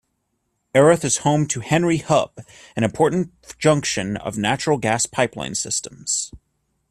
[0.73, 2.31] Erath is home to Henry Hub,
[2.75, 6.31] an important junction of natural gas pipeline systems.